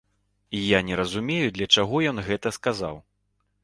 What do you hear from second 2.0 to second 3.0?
ён гэта сказаў.